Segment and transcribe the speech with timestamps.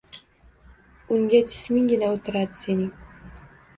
[1.17, 2.91] Unga jisminggina o’tiradi sening